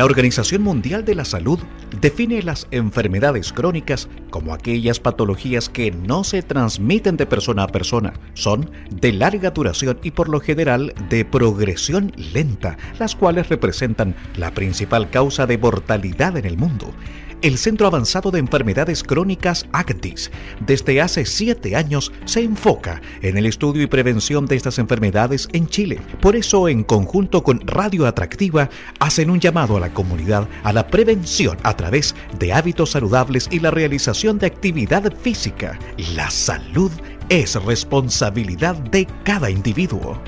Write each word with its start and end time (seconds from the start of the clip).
La 0.00 0.06
Organización 0.06 0.62
Mundial 0.62 1.04
de 1.04 1.14
la 1.14 1.26
Salud 1.26 1.58
define 2.00 2.42
las 2.42 2.66
enfermedades 2.70 3.52
crónicas 3.52 4.08
como 4.30 4.54
aquellas 4.54 4.98
patologías 4.98 5.68
que 5.68 5.90
no 5.90 6.24
se 6.24 6.40
transmiten 6.40 7.18
de 7.18 7.26
persona 7.26 7.64
a 7.64 7.66
persona, 7.66 8.14
son 8.32 8.70
de 8.90 9.12
larga 9.12 9.50
duración 9.50 9.98
y 10.02 10.12
por 10.12 10.30
lo 10.30 10.40
general 10.40 10.94
de 11.10 11.26
progresión 11.26 12.14
lenta, 12.16 12.78
las 12.98 13.14
cuales 13.14 13.50
representan 13.50 14.16
la 14.36 14.54
principal 14.54 15.10
causa 15.10 15.46
de 15.46 15.58
mortalidad 15.58 16.34
en 16.38 16.46
el 16.46 16.56
mundo 16.56 16.94
el 17.42 17.58
Centro 17.58 17.86
Avanzado 17.86 18.30
de 18.30 18.38
Enfermedades 18.38 19.02
Crónicas 19.02 19.66
ACTIS 19.72 20.30
desde 20.66 21.00
hace 21.00 21.24
siete 21.24 21.76
años 21.76 22.12
se 22.24 22.42
enfoca 22.42 23.00
en 23.22 23.36
el 23.36 23.46
estudio 23.46 23.82
y 23.82 23.86
prevención 23.86 24.46
de 24.46 24.56
estas 24.56 24.78
enfermedades 24.78 25.48
en 25.52 25.66
Chile. 25.68 26.00
Por 26.20 26.36
eso, 26.36 26.68
en 26.68 26.84
conjunto 26.84 27.42
con 27.42 27.60
Radio 27.66 28.06
Atractiva, 28.06 28.70
hacen 28.98 29.30
un 29.30 29.40
llamado 29.40 29.76
a 29.76 29.80
la 29.80 29.92
comunidad 29.92 30.48
a 30.62 30.72
la 30.72 30.86
prevención 30.86 31.56
a 31.62 31.76
través 31.76 32.14
de 32.38 32.52
hábitos 32.52 32.90
saludables 32.90 33.48
y 33.50 33.60
la 33.60 33.70
realización 33.70 34.38
de 34.38 34.46
actividad 34.46 35.12
física. 35.16 35.78
La 36.14 36.30
salud 36.30 36.90
es 37.28 37.54
responsabilidad 37.62 38.74
de 38.76 39.06
cada 39.24 39.50
individuo. 39.50 40.20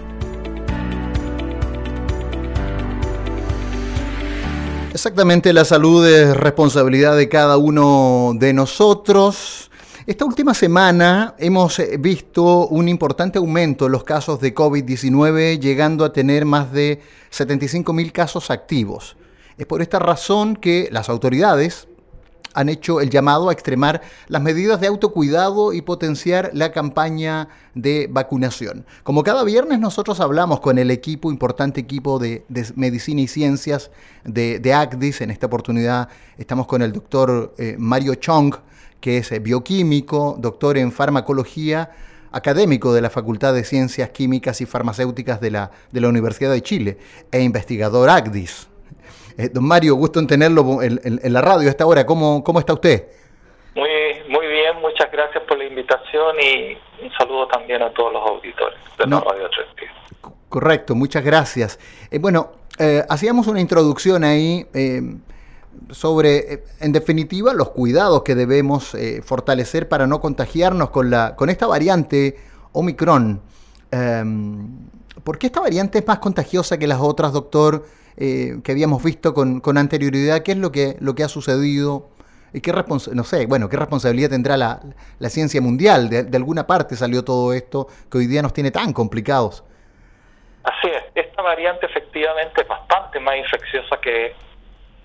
Exactamente, 5.03 5.53
la 5.53 5.65
salud 5.65 6.07
es 6.07 6.37
responsabilidad 6.37 7.17
de 7.17 7.29
cada 7.29 7.57
uno 7.57 8.35
de 8.37 8.53
nosotros. 8.53 9.69
Esta 10.07 10.25
última 10.25 10.55
semana 10.55 11.35
hemos 11.39 11.81
eh, 11.81 11.97
visto 11.99 12.69
un 12.69 12.87
importante 12.87 13.39
aumento 13.39 13.87
en 13.87 13.91
los 13.91 14.05
casos 14.05 14.41
de 14.41 14.55
COVID-19, 14.55 15.59
llegando 15.59 16.05
a 16.05 16.13
tener 16.13 16.45
más 16.45 16.71
de 16.71 17.03
75 17.31 17.93
mil 17.93 18.13
casos 18.13 18.53
activos. 18.53 19.17
Es 19.59 19.67
por 19.67 19.83
esta 19.83 19.99
razón 19.99 20.55
que 20.55 20.89
las 20.93 21.09
autoridades, 21.09 21.89
han 22.55 22.69
hecho 22.69 23.01
el 23.01 23.11
llamado 23.11 23.49
a 23.49 23.53
extremar 23.53 24.03
las 24.29 24.43
medidas 24.43 24.81
de 24.81 24.87
autocuidado 24.87 25.73
y 25.73 25.83
potenciar 25.83 26.51
la 26.53 26.73
campaña 26.73 27.49
de 27.75 28.09
vacunación. 28.11 28.85
Como 29.03 29.23
cada 29.23 29.45
viernes 29.45 29.81
nosotros 29.81 30.21
hablamos 30.21 30.61
con 30.61 30.79
el 30.79 30.91
equipo, 30.91 31.31
importante 31.31 31.81
equipo 31.81 32.19
de, 32.19 32.45
medicina 32.77 33.21
y 33.21 33.29
ciencias 33.29 33.91
de, 34.25 34.59
de, 34.59 34.75
ACDIS, 34.75 35.23
en 35.23 35.31
esta 35.31 35.47
oportunidad 35.47 36.09
estamos 36.39 36.67
con 36.67 36.83
el 36.83 36.93
doctor 36.93 37.55
eh, 37.59 37.77
Mario 37.79 38.15
Chong, 38.17 38.55
que 39.01 39.19
es 39.19 39.33
eh, 39.33 39.39
bioquímico, 39.39 40.37
doctor 40.39 40.79
en 40.79 40.93
farmacología, 40.93 41.91
académico 42.33 42.95
de 42.95 43.03
la 43.03 43.11
Facultad 43.11 43.55
de 43.55 43.65
Ciencias 43.65 44.11
Químicas 44.11 44.61
y 44.61 44.67
Farmacéuticas 44.67 45.41
de 45.41 45.51
la, 45.51 45.71
de 45.91 46.01
la 46.01 46.09
Universidad 46.09 46.51
de 46.51 46.63
Chile 46.63 46.99
e 47.31 47.43
investigador 47.43 48.09
ACDIS. 48.09 48.69
Eh, 49.37 49.49
don 49.53 49.65
Mario, 49.65 49.95
gusto 49.95 50.19
en 50.19 50.27
tenerlo 50.27 50.83
en, 50.83 51.33
la 51.33 51.41
radio 51.41 51.69
a 51.69 51.71
esta 51.71 51.87
hora. 51.87 52.05
¿Cómo, 52.05 52.43
cómo 52.45 52.59
está 52.59 52.73
usted? 52.73 53.07
Muy, 53.75 53.89
muy 54.29 54.47
bien, 54.47 54.77
muchas 54.81 55.11
gracias 55.11 55.43
por 55.45 55.59
la 55.59 55.65
invitación 55.65 56.37
y 56.41 56.77
un 57.05 57.13
saludo 57.19 57.49
también 57.49 57.83
a 57.83 57.91
todos 57.93 58.13
los 58.13 58.23
auditores 58.29 58.79
de 58.99 59.07
la 59.07 59.21
Radio 59.21 59.49
Correcto, 60.49 60.95
muchas 60.95 61.25
gracias. 61.25 61.79
Eh, 62.11 62.19
bueno, 62.19 62.53
eh, 62.79 63.03
hacíamos 63.09 63.47
una 63.47 63.61
introducción 63.61 64.25
ahí 64.25 64.67
sobre, 65.91 66.65
en 66.81 66.93
definitiva, 66.93 67.55
los 67.55 67.71
cuidados 67.71 68.23
que 68.23 68.35
debemos 68.35 68.95
fortalecer 69.25 69.89
para 69.89 70.07
no 70.07 70.21
contagiarnos 70.21 70.91
con, 70.91 71.11
la, 71.11 71.35
con 71.37 71.49
esta 71.49 71.67
variante 71.67 72.37
Omicron. 72.73 73.41
Em, 73.91 74.89
¿Por 75.23 75.39
qué 75.39 75.47
esta 75.47 75.61
variante 75.61 75.99
es 75.99 76.07
más 76.07 76.19
contagiosa 76.19 76.79
que 76.79 76.87
las 76.87 77.01
otras, 77.01 77.33
doctor? 77.33 77.85
Eh, 78.17 78.61
que 78.63 78.73
habíamos 78.73 79.03
visto 79.03 79.33
con, 79.33 79.61
con, 79.61 79.79
anterioridad, 79.79 80.43
qué 80.43 80.53
es 80.53 80.59
lo 80.59 80.71
que, 80.71 80.97
lo 81.01 81.15
que 81.15 81.25
ha 81.25 81.29
sucedido 81.29 82.11
y 82.53 82.61
qué 82.61 82.73
no 83.13 83.25
sé, 83.25 83.47
bueno, 83.47 83.71
qué 83.71 83.79
responsabilidad 83.79 84.29
tendrá 84.29 84.59
la, 84.59 84.81
la 85.19 85.31
ciencia 85.31 85.63
mundial. 85.63 86.11
De, 86.11 86.25
de, 86.25 86.37
alguna 86.37 86.67
parte 86.67 86.97
salió 86.97 87.25
todo 87.25 87.55
esto 87.55 87.87
que 88.11 88.19
hoy 88.19 88.27
día 88.27 88.43
nos 88.43 88.53
tiene 88.53 88.71
tan 88.71 88.93
complicados. 88.93 89.65
Así 90.65 90.89
es, 90.89 91.05
esta 91.15 91.43
variante 91.43 91.87
efectivamente 91.87 92.63
es 92.63 92.69
bastante 92.69 93.19
más 93.19 93.37
infecciosa 93.37 93.99
que 94.01 94.35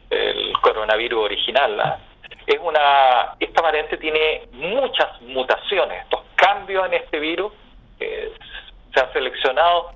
el 0.09 0.53
coronavirus 0.61 1.25
original. 1.25 1.99
Es 2.45 2.59
una, 2.61 3.35
esta 3.39 3.61
variante 3.61 3.97
tiene 3.97 4.47
muchas 4.51 5.21
mutaciones, 5.21 6.03
estos 6.03 6.21
cambios 6.35 6.85
en 6.87 6.93
este 6.93 7.19
virus 7.19 7.53
que 7.97 8.33
se 8.93 8.99
han 8.99 9.11
seleccionado 9.13 9.91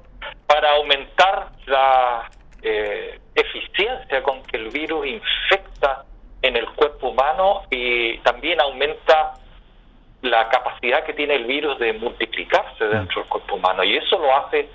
para 0.47 0.71
aumentar 0.75 1.49
la 1.65 2.29
eh, 2.61 3.19
eficiencia 3.35 4.21
con 4.23 4.43
que 4.43 4.57
el 4.57 4.69
virus 4.69 5.07
infecta 5.07 6.05
en 6.41 6.55
el 6.55 6.67
cuerpo 6.69 7.09
humano 7.09 7.63
y 7.69 8.17
también 8.19 8.59
aumenta 8.61 9.33
la 10.21 10.49
capacidad 10.49 11.03
que 11.05 11.13
tiene 11.13 11.35
el 11.35 11.45
virus 11.45 11.79
de 11.79 11.93
multiplicarse 11.93 12.85
dentro 12.85 13.21
del 13.21 13.29
cuerpo 13.29 13.55
humano 13.55 13.83
y 13.83 13.97
eso 13.97 14.17
lo 14.19 14.35
hace 14.35 14.69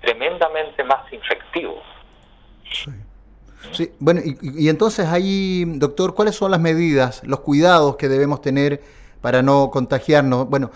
tremendamente 0.00 0.82
más 0.84 1.12
infectivo. 1.12 1.82
Sí. 3.72 3.90
bueno, 3.98 4.20
y, 4.24 4.64
y, 4.64 4.68
entonces 4.68 5.06
ahí, 5.06 5.64
doctor, 5.64 6.14
¿cuáles 6.14 6.36
son 6.36 6.50
las 6.50 6.60
medidas, 6.60 7.22
los 7.24 7.40
cuidados 7.40 7.96
que 7.96 8.08
debemos 8.08 8.40
tener 8.40 8.80
para 9.20 9.42
no 9.42 9.70
contagiarnos? 9.70 10.48
Bueno, 10.48 10.70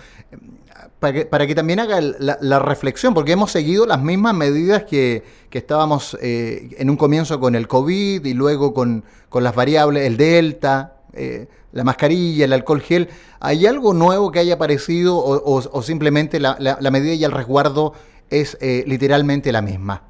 para 1.02 1.46
que, 1.46 1.54
también 1.54 1.80
haga 1.80 2.00
la, 2.00 2.58
reflexión, 2.60 3.12
porque 3.12 3.32
hemos 3.32 3.50
seguido 3.50 3.86
las 3.86 4.00
mismas 4.00 4.34
medidas 4.34 4.84
que, 4.84 5.24
estábamos 5.50 6.16
eh, 6.22 6.70
en 6.78 6.90
un 6.90 6.96
comienzo 6.96 7.40
con 7.40 7.56
el 7.56 7.66
COVID 7.66 8.24
y 8.24 8.34
luego 8.34 8.72
con, 8.72 9.04
las 9.34 9.54
variables, 9.54 10.06
el 10.06 10.16
Delta, 10.16 10.92
eh, 11.12 11.48
la 11.72 11.82
mascarilla, 11.82 12.44
el 12.44 12.52
alcohol 12.52 12.80
gel. 12.80 13.08
¿Hay 13.40 13.66
algo 13.66 13.94
nuevo 13.94 14.30
que 14.30 14.38
haya 14.38 14.54
aparecido 14.54 15.16
o, 15.16 15.82
simplemente 15.82 16.38
la, 16.38 16.56
medida 16.92 17.14
y 17.14 17.24
el 17.24 17.32
resguardo 17.32 17.94
es 18.30 18.56
eh, 18.60 18.84
literalmente 18.86 19.50
la 19.50 19.60
misma? 19.60 20.02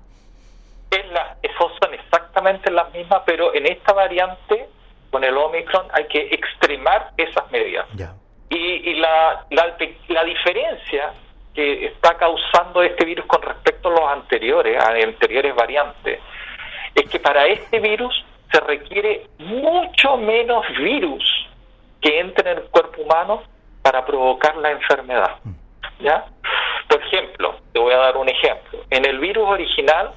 Es 0.91 1.06
la, 1.10 1.38
son 1.59 1.94
exactamente 1.94 2.70
las 2.70 2.93
mismas, 2.93 3.22
pero 3.25 3.54
en 3.54 3.66
esta 3.66 3.94
variante, 3.94 4.69
con 5.10 5.25
el 5.25 5.37
Omicron, 5.37 5.87
hay 5.93 6.06
que 6.09 6.28
extremar 6.34 7.12
esas 7.16 7.50
medidas. 7.50 7.87
Ya. 7.94 8.14
Y, 8.54 8.94
la, 8.96 9.46
la, 9.50 10.24
diferencia 10.24 11.14
que 11.54 11.86
está 11.86 12.18
causando 12.18 12.82
este 12.82 13.06
virus 13.06 13.24
con 13.24 13.40
respecto 13.40 13.88
a 13.88 13.92
los 13.92 14.10
anteriores, 14.10 14.78
a 14.78 14.90
anteriores 14.90 15.54
variantes, 15.54 16.20
es 16.94 17.08
que 17.08 17.18
para 17.18 17.46
este 17.46 17.80
virus 17.80 18.24
se 18.50 18.60
requiere 18.60 19.26
mucho 19.38 20.18
menos 20.18 20.66
virus 20.76 21.24
que 22.02 22.20
entre 22.20 22.50
en 22.50 22.58
el 22.58 22.64
cuerpo 22.64 23.00
humano 23.00 23.42
para 23.80 24.04
provocar 24.04 24.56
la 24.56 24.72
enfermedad. 24.72 25.38
¿ya? 26.00 26.26
Por 26.88 27.02
ejemplo, 27.02 27.56
te 27.72 27.78
voy 27.78 27.94
a 27.94 27.98
dar 27.98 28.19
un 28.19 28.28
ejemplo. 28.28 28.80
En 28.90 29.06
el 29.06 29.19
virus 29.19 29.48
original 29.48 30.10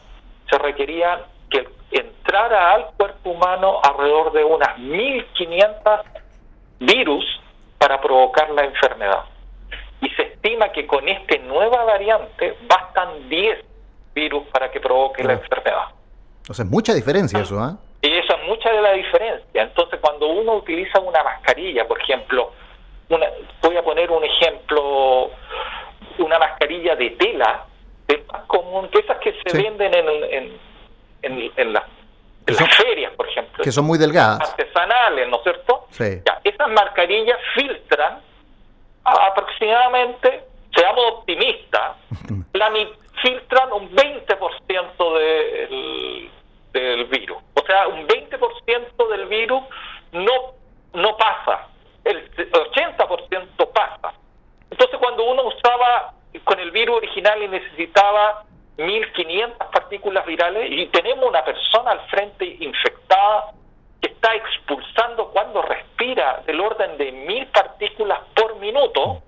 se 0.49 0.57
requería 0.57 1.21
que 1.49 1.65
entrara 1.91 2.73
al 2.73 2.87
cuerpo 2.97 3.29
humano 3.29 3.79
alrededor 3.81 4.33
de 4.33 4.43
unas 4.43 4.77
1500 4.77 6.01
virus 6.79 7.25
para 7.77 7.99
provocar 8.01 8.49
la 8.51 8.65
enfermedad. 8.65 9.25
Y 10.01 10.09
se 10.09 10.23
estima 10.23 10.71
que 10.71 10.85
con 10.85 11.07
esta 11.07 11.37
nueva 11.39 11.83
variante 11.83 12.57
bastan 12.67 13.29
10 13.29 13.65
virus 14.13 14.43
para 14.47 14.71
que 14.71 14.79
provoque 14.79 15.23
la 15.23 15.33
enfermedad. 15.33 15.85
O 16.49 16.53
sea, 16.53 16.65
mucha 16.65 16.93
diferencia 16.93 17.39
eso, 17.39 17.59
¿ah? 17.59 17.77
Y 18.01 18.11
eso 18.11 18.35
es 18.35 18.47
mucha 18.47 18.71
de 18.71 18.81
la 18.81 18.93
diferencia. 18.93 19.63
Entonces, 19.63 19.99
cuando 19.99 20.27
uno 20.27 20.53
utiliza 20.53 20.99
una 20.99 21.23
mascarilla, 21.23 21.87
por 21.87 21.99
ejemplo, 21.99 22.51
una, 23.09 23.25
voy 23.61 23.77
a 23.77 23.83
poner 23.83 24.11
un 24.11 24.23
ejemplo, 24.23 25.31
una 26.19 26.37
mascarilla 26.37 26.95
de 26.95 27.09
tela, 27.11 27.65
es 28.07 28.19
más 28.27 28.43
común 28.43 28.87
que 28.89 28.99
esas 28.99 29.17
que 29.17 29.33
se 29.43 29.57
venden 29.57 29.93
en, 29.95 30.07
en, 30.07 30.57
en, 31.23 31.51
en 31.55 31.73
las 31.73 31.83
ferias, 32.53 33.13
por 33.15 33.27
ejemplo. 33.27 33.63
Que 33.63 33.71
son 33.71 33.85
muy 33.85 33.97
delgadas. 33.97 34.51
Artesanales, 34.51 35.29
¿no 35.29 35.37
es 35.37 35.43
cierto? 35.43 35.87
Sí. 35.91 36.21
Ya, 36.25 36.39
esas 36.43 36.69
mascarillas 36.69 37.37
filtran 37.55 38.21
aproximadamente, 39.03 40.43
seamos 40.75 41.05
optimistas, 41.13 41.97
la, 42.53 42.71
filtran 43.21 43.71
un 43.71 43.89
20% 43.95 45.19
del, 45.19 46.29
del 46.73 47.05
virus. 47.05 47.37
O 47.53 47.65
sea, 47.65 47.87
un 47.87 48.07
20% 48.07 49.09
del 49.09 49.25
virus 49.27 49.63
no, 50.11 50.33
no 50.93 51.17
pasa, 51.17 51.67
el 52.03 52.29
80% 52.35 53.71
pasa. 53.73 54.13
Entonces, 54.69 54.99
cuando 54.99 55.23
uno 55.25 55.43
usaba 55.43 56.13
con 56.43 56.59
el 56.59 56.71
virus 56.71 56.97
original 56.97 57.41
y 57.43 57.47
necesitaba 57.47 58.43
1.500 58.77 59.57
partículas 59.71 60.25
virales 60.25 60.69
y 60.69 60.87
tenemos 60.87 61.27
una 61.27 61.43
persona 61.45 61.91
al 61.91 62.01
frente 62.09 62.45
infectada 62.45 63.53
que 64.01 64.07
está 64.07 64.35
expulsando 64.35 65.29
cuando 65.29 65.61
respira 65.61 66.43
del 66.45 66.59
orden 66.59 66.97
de 66.97 67.13
1.000 67.13 67.51
partículas 67.51 68.19
por 68.35 68.57
minuto, 68.57 69.21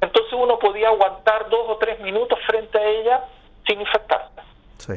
entonces 0.00 0.32
uno 0.32 0.58
podía 0.58 0.88
aguantar 0.88 1.48
dos 1.48 1.68
o 1.68 1.76
tres 1.76 1.98
minutos 2.00 2.38
frente 2.46 2.78
a 2.78 2.84
ella 2.84 3.24
sin 3.66 3.80
infectarse. 3.80 4.40
Sí. 4.78 4.92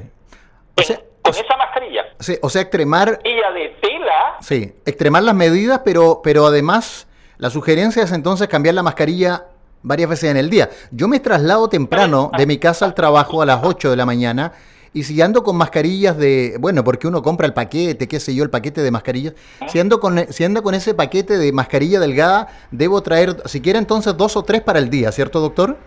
con 1.21 1.33
esa 1.33 1.57
mascarilla. 1.57 2.05
Sí, 2.19 2.37
o 2.41 2.49
sea, 2.49 2.61
extremar... 2.61 3.19
Ella 3.23 3.51
de 3.51 3.69
tela. 3.81 4.37
Sí, 4.41 4.73
extremar 4.85 5.23
las 5.23 5.35
medidas, 5.35 5.81
pero, 5.83 6.21
pero 6.23 6.45
además 6.45 7.07
la 7.37 7.49
sugerencia 7.49 8.03
es 8.03 8.11
entonces 8.11 8.47
cambiar 8.47 8.75
la 8.75 8.83
mascarilla 8.83 9.45
varias 9.85 10.09
veces 10.09 10.31
en 10.31 10.37
el 10.37 10.49
día. 10.49 10.69
Yo 10.91 11.07
me 11.07 11.19
traslado 11.19 11.69
temprano 11.69 12.31
de 12.37 12.45
mi 12.45 12.57
casa 12.57 12.85
al 12.85 12.93
trabajo 12.93 13.41
a 13.41 13.45
las 13.45 13.63
8 13.63 13.91
de 13.91 13.95
la 13.95 14.05
mañana 14.05 14.53
y 14.93 15.03
si 15.03 15.21
ando 15.21 15.43
con 15.43 15.57
mascarillas 15.57 16.17
de, 16.17 16.55
bueno, 16.59 16.83
porque 16.83 17.07
uno 17.07 17.21
compra 17.21 17.45
el 17.45 17.53
paquete, 17.53 18.07
qué 18.07 18.19
sé 18.19 18.33
yo, 18.33 18.43
el 18.43 18.49
paquete 18.49 18.81
de 18.81 18.91
mascarillas, 18.91 19.33
si 19.67 19.79
ando 19.79 19.99
con, 19.99 20.17
si 20.31 20.43
ando 20.43 20.63
con 20.63 20.73
ese 20.73 20.93
paquete 20.93 21.37
de 21.37 21.51
mascarilla 21.51 21.99
delgada, 21.99 22.47
debo 22.71 23.01
traer, 23.03 23.35
si 23.45 23.61
quiere 23.61 23.77
entonces 23.77 24.15
dos 24.17 24.35
o 24.37 24.43
tres 24.43 24.61
para 24.61 24.79
el 24.79 24.89
día, 24.89 25.11
¿cierto 25.11 25.39
doctor? 25.39 25.77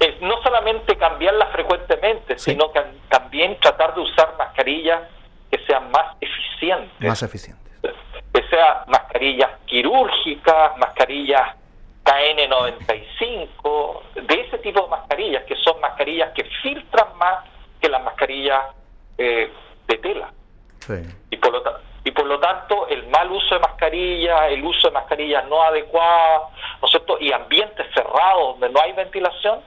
Es 0.00 0.20
no 0.20 0.42
solamente 0.42 0.96
cambiarlas 0.96 1.52
frecuentemente, 1.52 2.38
sino 2.38 2.72
que 2.72 2.80
también 3.08 3.56
tratar 3.60 3.94
de 3.94 4.00
usar 4.00 4.34
mascarillas 4.36 5.00
que 5.50 5.58
sean 5.66 5.90
más 5.90 6.16
eficientes. 6.20 7.08
Más 7.08 7.22
eficientes. 7.22 7.72
Que 8.32 8.42
sean 8.48 8.78
mascarillas 8.88 9.50
quirúrgicas, 9.66 10.76
mascarillas 10.78 11.59
KN95, 12.10 14.02
de 14.26 14.40
ese 14.40 14.58
tipo 14.58 14.82
de 14.82 14.88
mascarillas, 14.88 15.44
que 15.44 15.54
son 15.56 15.80
mascarillas 15.80 16.32
que 16.32 16.42
filtran 16.62 17.16
más 17.16 17.44
que 17.80 17.88
las 17.88 18.02
mascarillas 18.02 18.62
eh, 19.16 19.48
de 19.86 19.98
tela. 19.98 20.32
Y, 21.30 21.36
por 21.36 21.52
lo 21.52 21.62
y 22.04 22.10
por 22.10 22.26
lo 22.26 22.40
tanto, 22.40 22.88
el 22.88 23.06
mal 23.08 23.30
uso 23.30 23.54
de 23.54 23.60
mascarillas, 23.60 24.50
el 24.50 24.64
uso 24.64 24.88
de 24.88 24.94
mascarillas 24.94 25.46
no 25.46 25.62
adecuadas, 25.62 26.50
¿no 26.80 26.86
es 26.86 26.90
cierto? 26.90 27.16
Y 27.20 27.32
ambientes 27.32 27.86
cerrados 27.94 28.58
donde 28.58 28.70
no 28.70 28.80
hay 28.80 28.92
ventilación, 28.92 29.60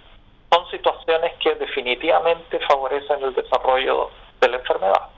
son 0.51 0.69
situaciones 0.69 1.34
que 1.40 1.56
definitivamente 1.56 2.60
favorecen 2.68 3.24
el 3.24 3.34
desarrollo 3.34 4.10
de 4.42 4.50
la 4.50 4.57
enfermedad. 4.57 5.12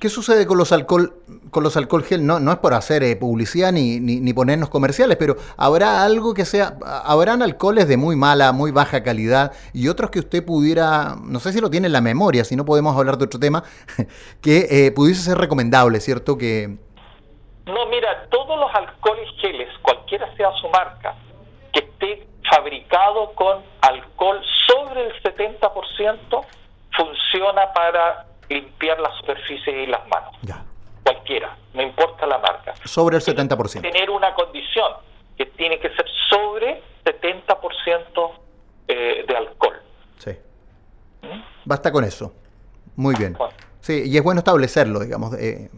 ¿Qué 0.00 0.08
sucede 0.08 0.46
con 0.46 0.58
los 0.58 0.70
alcohol, 0.70 1.12
con 1.50 1.64
los 1.64 1.76
alcohol 1.76 2.04
gel? 2.04 2.24
No, 2.24 2.38
no 2.38 2.52
es 2.52 2.58
por 2.58 2.72
hacer 2.72 3.02
eh, 3.02 3.16
publicidad 3.16 3.72
ni, 3.72 3.98
ni, 3.98 4.32
ponernos 4.32 4.68
comerciales, 4.68 5.16
pero 5.16 5.36
habrá 5.56 6.04
algo 6.04 6.34
que 6.34 6.44
sea, 6.44 6.78
habrán 7.04 7.42
alcoholes 7.42 7.88
de 7.88 7.96
muy 7.96 8.14
mala, 8.14 8.52
muy 8.52 8.70
baja 8.70 9.02
calidad 9.02 9.52
y 9.72 9.88
otros 9.88 10.10
que 10.10 10.20
usted 10.20 10.44
pudiera, 10.44 11.16
no 11.20 11.40
sé 11.40 11.52
si 11.52 11.60
lo 11.60 11.68
tiene 11.68 11.88
en 11.88 11.92
la 11.92 12.00
memoria, 12.00 12.44
si 12.44 12.54
no 12.54 12.64
podemos 12.64 12.96
hablar 12.96 13.18
de 13.18 13.24
otro 13.24 13.40
tema, 13.40 13.64
que 14.40 14.68
eh, 14.70 14.92
pudiese 14.92 15.22
ser 15.22 15.38
recomendable, 15.38 15.98
¿cierto? 15.98 16.38
Que 16.38 16.76
no, 17.68 17.84
mira, 17.86 18.26
todos 18.30 18.58
los 18.58 18.74
alcoholes 18.74 19.28
geles, 19.40 19.68
cualquiera 19.82 20.34
sea 20.36 20.50
su 20.60 20.68
marca, 20.68 21.14
que 21.72 21.80
esté 21.80 22.26
fabricado 22.48 23.32
con 23.34 23.62
alcohol 23.82 24.40
sobre 24.66 25.06
el 25.06 25.22
70%, 25.22 26.46
funciona 26.96 27.72
para 27.74 28.26
limpiar 28.48 28.98
la 29.00 29.10
superficie 29.18 29.84
y 29.84 29.86
las 29.86 30.06
manos. 30.08 30.34
Cualquiera, 31.02 31.56
no 31.72 31.82
importa 31.82 32.26
la 32.26 32.38
marca. 32.38 32.74
Sobre 32.84 33.16
el 33.16 33.22
70%. 33.22 33.80
Tener 33.80 34.10
una 34.10 34.34
condición 34.34 34.92
que 35.36 35.46
tiene 35.46 35.78
que 35.78 35.88
ser 35.90 36.04
sobre 36.28 36.82
70% 37.04 38.30
eh, 38.88 39.24
de 39.26 39.36
alcohol. 39.36 39.76
Sí. 40.18 40.30
¿Mm? 41.22 41.40
Basta 41.64 41.90
con 41.92 42.04
eso. 42.04 42.34
Muy 42.96 43.14
bien. 43.14 43.36
Sí, 43.80 44.02
y 44.06 44.16
es 44.16 44.22
bueno 44.22 44.40
establecerlo, 44.40 45.00
digamos. 45.00 45.34
Eh, 45.34 45.70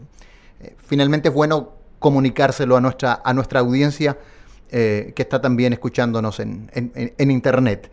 eh, 0.59 0.75
finalmente 0.85 1.29
es 1.29 1.33
bueno 1.33 1.73
comunicárselo 1.99 2.75
a 2.75 2.81
nuestra, 2.81 3.21
a 3.23 3.33
nuestra 3.33 3.59
audiencia 3.59 4.17
que 4.71 5.13
está 5.17 5.41
también 5.41 5.73
escuchándonos 5.73 6.39
en, 6.39 6.71
en, 6.73 7.13
en 7.17 7.31
Internet. 7.31 7.91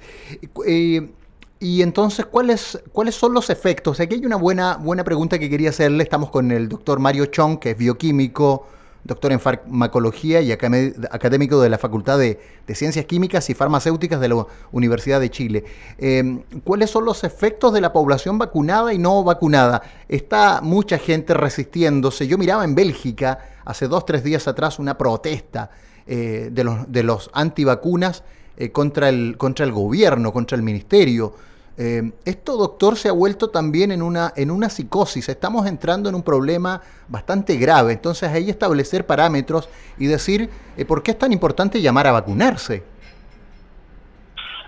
Y 1.61 1.83
entonces, 1.83 2.25
¿cuáles, 2.27 2.79
¿cuáles 2.93 3.17
son 3.17 3.35
los 3.35 3.51
efectos? 3.51 3.99
Aquí 3.99 4.15
hay 4.15 4.27
una 4.27 4.37
buena, 4.37 4.77
buena 4.77 5.03
pregunta 5.03 5.39
que 5.41 5.51
quería 5.51 5.71
hacerle. 5.71 6.05
Estamos 6.05 6.31
con 6.31 6.53
el 6.53 6.69
doctor 6.69 7.01
Mario 7.01 7.27
Chong, 7.27 7.59
que 7.59 7.73
es 7.73 7.79
bioquímico, 7.79 8.67
doctor 9.03 9.33
en 9.33 9.41
farmacología 9.41 10.41
y 10.41 10.53
académico 10.53 11.61
de 11.61 11.69
la 11.69 11.79
Facultad 11.79 12.19
de, 12.19 12.39
Ciencias 12.75 13.07
Químicas 13.07 13.51
y 13.51 13.55
Farmacéuticas 13.55 14.21
de 14.21 14.29
la 14.29 14.47
Universidad 14.71 15.19
de 15.19 15.31
Chile. 15.31 15.65
Em, 15.99 16.43
¿Cuáles 16.63 16.91
son 16.91 17.05
los 17.05 17.25
efectos 17.25 17.73
de 17.73 17.81
la 17.81 17.93
población 17.93 18.39
vacunada 18.39 18.93
y 18.93 18.99
no 18.99 19.25
vacunada? 19.25 19.83
Está 20.09 20.61
mucha 20.63 20.97
gente 20.99 21.35
resistiéndose. 21.35 22.29
Yo 22.29 22.39
miraba 22.39 22.65
en 22.65 22.77
Bélgica 22.77 23.41
hace 23.65 23.89
dos, 23.89 24.07
tres 24.07 24.23
días 24.23 24.47
atrás 24.47 24.79
una 24.79 24.97
protesta 24.97 25.71
eh, 26.07 26.51
de, 26.53 26.63
los, 26.63 26.93
de 26.93 27.03
los 27.03 27.31
antivacunas 27.33 28.23
eh, 28.61 28.73
contra, 28.73 29.09
el, 29.09 29.37
contra 29.39 29.65
el 29.65 29.71
gobierno, 29.71 30.33
contra 30.33 30.57
el 30.57 30.63
ministerio. 30.65 31.33
Eh, 31.79 32.11
esto, 32.25 32.57
doctor, 32.57 32.97
se 32.97 33.09
ha 33.09 33.13
vuelto 33.13 33.51
también 33.51 33.93
en 33.93 34.03
una, 34.03 34.33
en 34.35 34.51
una 34.51 34.69
psicosis. 34.69 35.29
Estamos 35.29 35.65
entrando 35.69 36.09
en 36.09 36.17
un 36.17 36.25
problema 36.25 36.83
bastante 37.07 37.57
grave. 37.57 37.93
Entonces, 37.93 38.29
ahí 38.29 38.51
establecer 38.51 39.07
parámetros 39.07 39.71
y 39.97 40.09
decir 40.09 40.51
eh, 40.77 40.85
por 40.85 41.05
qué 41.05 41.13
es 41.13 41.19
tan 41.21 41.33
importante 41.33 41.81
llamar 41.81 42.09
a 42.09 42.13
vacunarse. 42.13 42.83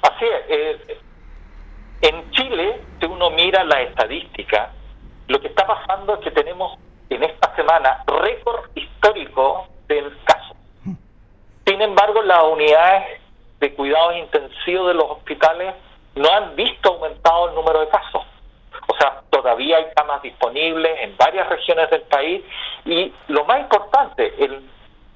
Así 0.03 0.25
es. 0.49 0.77
en 2.03 2.31
Chile, 2.31 2.81
si 3.01 3.07
uno 3.07 3.31
mira 3.31 3.65
la 3.65 3.83
estadística, 3.83 4.71
lo 5.27 5.41
que 5.41 5.49
está 5.49 5.67
pasando 5.67 6.15
es 6.15 6.21
que 6.21 6.31
tenemos 6.31 6.79
en 7.09 7.25
esta 7.25 7.57
semana 7.57 8.05
récord 8.07 8.71
histórico 8.77 9.67
del 9.89 10.17
caso. 10.25 10.55
Mm. 10.85 10.93
Sin 11.67 11.83
embargo, 11.83 12.23
las 12.23 12.45
unidades 12.45 13.20
de 13.61 13.75
cuidados 13.75 14.17
intensivos 14.17 14.89
de 14.89 14.95
los 14.95 15.05
hospitales 15.05 15.75
no 16.15 16.29
han 16.31 16.57
visto 16.57 16.95
aumentado 16.95 17.51
el 17.51 17.55
número 17.55 17.81
de 17.81 17.89
casos. 17.89 18.23
O 18.89 18.95
sea, 18.99 19.23
todavía 19.31 19.77
hay 19.77 19.87
camas 19.95 20.23
disponibles 20.23 20.91
en 21.01 21.17
varias 21.17 21.49
regiones 21.49 21.89
del 21.91 22.03
país 22.03 22.43
y 22.85 23.13
lo 23.29 23.45
más 23.45 23.61
importante, 23.61 24.35
el 24.43 24.63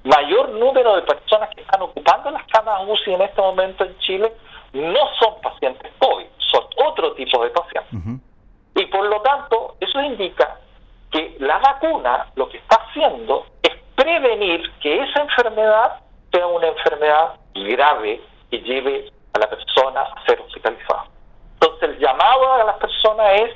mayor 0.05 0.51
número 0.51 0.97
de 0.97 1.03
personas 1.03 1.49
que 1.55 1.63
están 1.63 1.83
ocupando 1.83 2.31
las 2.31 2.47
camas 2.47 2.83
UCI 2.87 3.15
en 3.15 3.23
este 3.23 3.41
momento 3.41 3.85
en 3.85 3.99
Chile 3.99 4.33
no 4.75 5.01
son 5.19 5.41
pacientes 5.41 5.91
COVID, 5.99 6.27
son 6.39 6.65
otro 6.87 7.13
tipo 7.15 7.43
de 7.43 7.51
pacientes. 7.51 8.21
Y 8.77 8.87
por 8.87 9.07
lo 9.07 9.21
tanto, 9.23 9.77
eso 9.81 10.01
indica 10.03 10.59
que 11.11 11.37
la 11.39 11.59
vacuna 11.59 12.27
lo 12.35 12.49
que 12.49 12.59
está 12.59 12.77
haciendo 12.77 13.47
es 13.63 13.73
prevenir 13.95 14.71
que 14.81 15.01
esa 15.01 15.23
enfermedad 15.23 16.01
sea 16.33 16.47
una 16.49 16.67
enfermedad 16.69 17.35
grave 17.55 18.21
que 18.55 18.61
lleve 18.61 19.11
a 19.33 19.39
la 19.41 19.49
persona 19.49 20.01
a 20.01 20.25
ser 20.27 20.41
hospitalizada. 20.41 21.07
Entonces 21.55 21.91
el 21.91 21.99
llamado 21.99 22.53
a 22.53 22.65
las 22.65 22.77
personas 22.77 23.41
es 23.41 23.51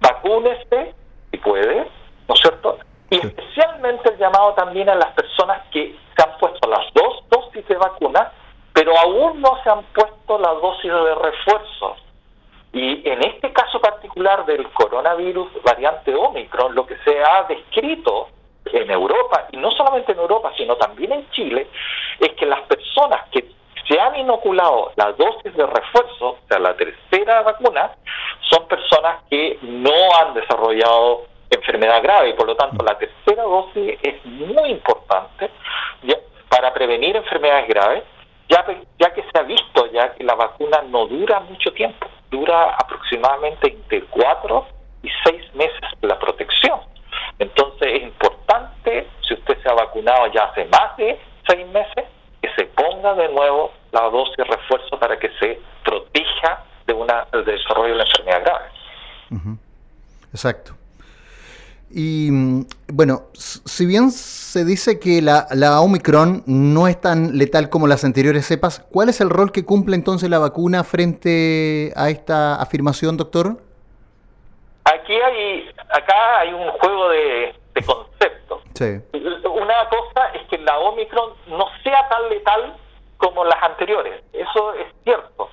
vacúnese 0.00 0.94
si 1.30 1.36
puede, 1.38 1.88
¿no 2.28 2.34
es 2.34 2.40
cierto? 2.40 2.78
Y 3.10 3.16
especialmente 3.18 4.10
el 4.10 4.18
llamado 4.18 4.54
también 4.54 4.88
a 4.88 4.94
las 4.94 5.12
personas 5.12 5.62
que 5.70 5.96
se 6.16 6.22
han 6.22 6.36
puesto 6.38 6.68
las 6.68 6.92
dos 6.94 7.22
dosis 7.28 7.66
de 7.68 7.76
vacuna, 7.76 8.32
pero 8.72 8.96
aún 8.98 9.40
no 9.40 9.58
se 9.62 9.70
han 9.70 9.82
puesto 9.94 10.38
la 10.38 10.52
dosis 10.54 10.90
de 10.90 11.14
refuerzo. 11.14 11.96
Y 12.72 13.08
en 13.08 13.22
este 13.24 13.52
caso 13.52 13.80
particular 13.80 14.46
del 14.46 14.68
coronavirus 14.72 15.48
variante 15.64 16.14
Omicron, 16.14 16.74
lo 16.74 16.86
que 16.86 16.96
se 17.04 17.22
ha 17.22 17.44
descrito 17.44 18.28
en 18.66 18.90
Europa, 18.90 19.48
y 19.52 19.56
no 19.56 19.70
solamente 19.72 20.12
en 20.12 20.18
Europa, 20.18 20.52
sino 20.56 20.76
también 20.76 21.12
en 21.12 21.28
Chile, 21.30 21.68
es 22.20 22.32
que 22.34 22.46
las 22.46 22.60
personas 22.62 23.28
que 23.30 23.39
inoculado 24.20 24.92
la 24.96 25.12
dosis 25.12 25.54
de 25.54 25.66
refuerzo, 25.66 26.30
o 26.30 26.38
sea, 26.48 26.58
la 26.58 26.76
tercera 26.76 27.42
vacuna, 27.42 27.92
son 28.48 28.66
personas 28.68 29.22
que 29.28 29.58
no 29.62 29.92
han 30.20 30.34
desarrollado 30.34 31.26
enfermedad 31.50 32.02
grave 32.02 32.30
y 32.30 32.32
por 32.34 32.46
lo 32.46 32.56
tanto 32.56 32.84
la 32.84 32.96
tercera 32.96 33.42
dosis 33.42 33.98
es 34.02 34.24
muy 34.24 34.70
importante 34.70 35.50
para 36.48 36.72
prevenir 36.74 37.16
enfermedades 37.16 37.68
graves, 37.68 38.04
ya, 38.48 38.64
que 39.14 39.22
se 39.22 39.38
ha 39.38 39.42
visto 39.42 39.86
ya 39.92 40.12
que 40.14 40.24
la 40.24 40.34
vacuna 40.34 40.82
no 40.88 41.06
dura 41.06 41.40
mucho 41.40 41.72
tiempo, 41.72 42.08
dura 42.28 42.74
aproximadamente 42.74 43.70
entre 43.70 44.02
cuatro 44.06 44.66
y 45.02 45.08
seis 45.24 45.54
meses 45.54 45.80
la 46.02 46.18
protección. 46.18 46.80
Entonces 47.38 47.88
es 47.94 48.02
importante, 48.02 49.06
si 49.26 49.34
usted 49.34 49.62
se 49.62 49.68
ha 49.70 49.74
vacunado 49.74 50.26
ya 50.32 50.44
hace 50.44 50.64
más 50.66 50.96
de 50.96 51.18
seis 51.46 51.66
meses, 51.68 52.04
que 52.42 52.50
se 52.56 52.64
ponga 52.66 53.14
de 53.14 53.28
nuevo 53.28 53.72
la 53.92 54.02
dosis 54.10 54.36
de 54.36 54.44
refuerzo 54.44 54.98
para 54.98 55.18
que 55.18 55.30
se 55.38 55.60
proteja 55.84 56.64
de 56.86 56.92
una, 56.92 57.26
del 57.32 57.44
desarrollo 57.44 57.92
de 57.92 57.96
la 57.96 58.04
enfermedad 58.04 58.42
grave. 58.42 58.64
Exacto. 60.32 60.74
Y 61.92 62.28
mm, 62.30 62.66
bueno, 62.92 63.22
si 63.34 63.84
bien 63.84 64.10
se 64.10 64.64
dice 64.64 65.00
que 65.00 65.20
la, 65.20 65.46
la, 65.50 65.80
Omicron 65.80 66.44
no 66.46 66.86
es 66.86 67.00
tan 67.00 67.36
letal 67.36 67.68
como 67.68 67.88
las 67.88 68.04
anteriores 68.04 68.46
cepas, 68.46 68.86
¿cuál 68.92 69.08
es 69.08 69.20
el 69.20 69.28
rol 69.28 69.50
que 69.50 69.64
cumple 69.64 69.96
entonces 69.96 70.30
la 70.30 70.38
vacuna 70.38 70.84
frente 70.84 71.92
a 71.96 72.10
esta 72.10 72.56
afirmación, 72.62 73.16
doctor? 73.16 73.56
Aquí 74.84 75.14
hay, 75.14 75.68
acá 75.88 76.40
hay 76.40 76.52
un 76.52 76.68
juego 76.70 77.08
de, 77.08 77.54
de 77.74 77.82
conceptos. 77.82 78.62
Una 78.80 79.88
cosa 79.88 80.28
es 80.34 80.46
que 80.48 80.58
la 80.58 80.78
Omicron 80.78 81.34
no 81.48 81.66
sea 81.82 82.08
tan 82.08 82.28
letal 82.30 82.76
como 83.20 83.44
las 83.44 83.62
anteriores. 83.62 84.24
Eso 84.32 84.74
es 84.74 84.86
cierto. 85.04 85.50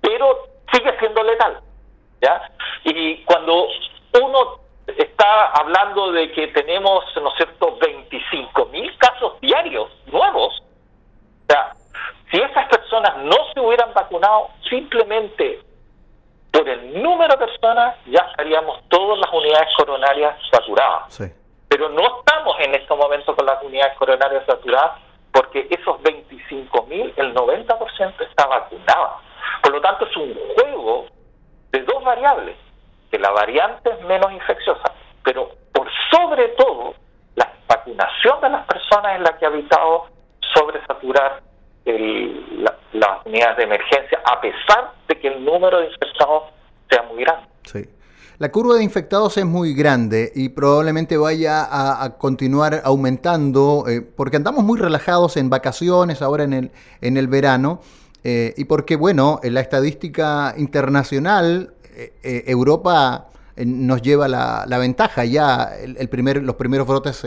Pero 0.00 0.44
sigue 0.72 0.96
siendo 0.98 1.22
letal. 1.22 1.60
¿ya? 2.20 2.50
Y 2.84 3.24
cuando 3.24 3.66
uno 4.22 4.60
está 4.86 5.46
hablando 5.58 6.12
de 6.12 6.30
que 6.32 6.48
tenemos, 6.48 7.04
¿no 7.20 7.30
es 7.30 7.36
cierto?, 7.36 7.76
25 7.80 8.66
mil 8.66 8.96
casos 8.98 9.40
diarios 9.40 9.90
nuevos. 10.06 10.62
O 11.42 11.52
sea, 11.52 11.72
si 12.30 12.38
esas 12.38 12.68
personas 12.68 13.16
no 13.24 13.36
se 13.52 13.60
hubieran 13.60 13.92
vacunado, 13.94 14.50
simplemente 14.68 15.60
por 16.52 16.68
el 16.68 17.02
número 17.02 17.36
de 17.36 17.46
personas 17.46 17.96
ya 18.06 18.20
estaríamos 18.30 18.80
todas 18.88 19.18
las 19.18 19.32
unidades 19.32 19.68
coronarias 19.76 20.36
saturadas. 20.50 21.32
Pero 21.68 21.88
no 21.90 22.18
estamos 22.18 22.56
en 22.60 22.74
estos 22.74 22.98
momentos 22.98 23.34
con 23.34 23.46
las 23.46 23.62
unidades 23.62 23.96
coronarias 23.96 24.44
saturadas 24.46 25.07
porque 25.38 25.68
esos 25.70 26.02
25 26.02 26.86
mil, 26.86 27.14
el 27.16 27.32
90% 27.32 28.28
está 28.28 28.46
vacunado. 28.46 29.20
Por 29.62 29.72
lo 29.72 29.80
tanto, 29.80 30.04
es 30.04 30.16
un 30.16 30.36
juego 30.56 31.06
de 31.70 31.80
dos 31.82 32.02
variables, 32.02 32.56
que 33.08 33.20
la 33.20 33.30
variante 33.30 33.88
es 33.88 34.00
menos 34.00 34.32
infecciosa, 34.32 34.92
pero 35.22 35.50
por 35.72 35.88
sobre 36.10 36.48
todo, 36.48 36.94
la 37.36 37.52
vacunación 37.68 38.40
de 38.40 38.48
las 38.48 38.66
personas 38.66 39.14
es 39.14 39.20
la 39.20 39.38
que 39.38 39.46
ha 39.46 39.50
evitado 39.50 40.06
sobresaturar 40.40 41.40
el, 41.84 42.64
las 42.94 43.24
unidades 43.24 43.58
de 43.58 43.62
emergencia, 43.62 44.20
a 44.24 44.40
pesar 44.40 44.92
de 45.06 45.20
que 45.20 45.28
el 45.28 45.44
número 45.44 45.78
de 45.78 45.86
infectados 45.86 46.52
sea 46.90 47.04
muy 47.04 47.22
grande. 47.22 47.46
Sí. 47.62 47.88
La 48.38 48.52
curva 48.52 48.76
de 48.76 48.84
infectados 48.84 49.36
es 49.36 49.44
muy 49.44 49.74
grande 49.74 50.30
y 50.32 50.50
probablemente 50.50 51.16
vaya 51.16 51.66
a, 51.68 52.18
continuar 52.18 52.82
aumentando 52.84 53.84
eh, 53.88 54.00
porque 54.00 54.36
andamos 54.36 54.62
muy 54.62 54.78
relajados 54.78 55.36
en 55.36 55.50
vacaciones 55.50 56.22
ahora 56.22 56.44
en 56.44 56.52
el, 56.52 56.70
en 57.00 57.16
el 57.16 57.26
verano 57.26 57.80
eh, 58.22 58.54
y 58.56 58.66
porque, 58.66 58.94
bueno, 58.94 59.40
en 59.42 59.54
la 59.54 59.60
estadística 59.60 60.54
internacional, 60.56 61.74
eh, 61.92 62.44
Europa 62.46 63.26
nos 63.56 64.02
lleva 64.02 64.28
la, 64.28 64.78
ventaja. 64.78 65.24
Ya 65.24 65.72
el, 65.76 66.08
primer, 66.08 66.40
los 66.40 66.54
primeros 66.54 66.86
brotes 66.86 67.20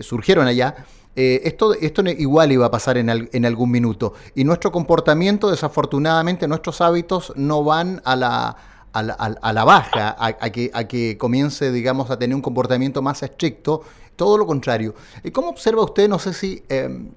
surgieron 0.00 0.46
allá. 0.46 0.74
esto, 1.14 1.72
esto 1.72 2.02
igual 2.02 2.52
iba 2.52 2.66
a 2.66 2.70
pasar 2.70 2.98
en, 2.98 3.08
en, 3.08 3.46
algún 3.46 3.70
minuto. 3.70 4.12
Y 4.34 4.44
nuestro 4.44 4.70
comportamiento, 4.70 5.50
desafortunadamente, 5.50 6.46
nuestros 6.46 6.82
hábitos 6.82 7.32
no 7.34 7.64
van 7.64 8.02
a 8.04 8.14
la, 8.14 8.56
a 8.94 9.52
la, 9.52 9.64
baja, 9.64 10.16
a, 10.18 10.50
que, 10.50 10.70
a 10.72 10.84
que 10.84 11.18
comience, 11.18 11.72
digamos, 11.72 12.10
a 12.10 12.18
tener 12.18 12.34
un 12.34 12.42
comportamiento 12.42 13.02
más 13.02 13.22
estricto, 13.22 13.82
todo 14.14 14.38
lo 14.38 14.46
contrario. 14.46 14.94
¿Cómo 15.32 15.48
observa 15.48 15.82
usted, 15.82 16.08
no 16.08 16.18
sé 16.20 16.32
si 16.32 16.62
em, 16.68 17.08